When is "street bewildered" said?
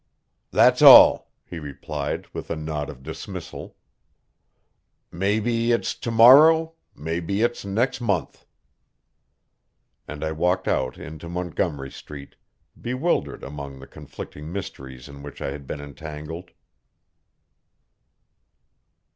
11.91-13.43